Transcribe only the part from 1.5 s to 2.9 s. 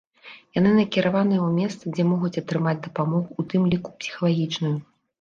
месца, дзе могуць атрымаць